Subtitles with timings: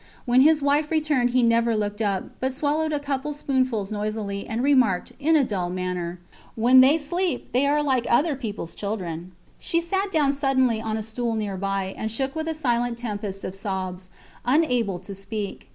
[0.25, 4.47] When his wife returned he never looked up, but swallowed a couple of spoonfuls noisily,
[4.47, 6.19] and remarked, in a dull manner
[6.55, 9.33] When they sleep they are like other peoples children.
[9.59, 13.43] She sat down suddenly on a stool near by, and shook with a silent tempest
[13.43, 14.09] of sobs,
[14.43, 15.69] unable to speak.